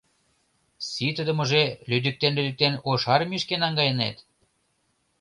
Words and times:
Ситыдымыже 0.89 1.63
лӱдыктен-лӱдыктен 1.89 2.73
ош 2.89 3.03
армийышке 3.15 3.55
наҥгайынет?! 3.63 4.17